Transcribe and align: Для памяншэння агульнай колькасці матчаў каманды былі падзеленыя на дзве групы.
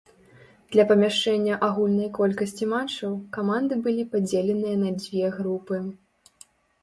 Для 0.75 0.83
памяншэння 0.91 1.57
агульнай 1.67 2.07
колькасці 2.19 2.69
матчаў 2.71 3.13
каманды 3.37 3.77
былі 3.87 4.03
падзеленыя 4.15 4.75
на 4.85 4.89
дзве 4.99 5.25
групы. 5.39 5.77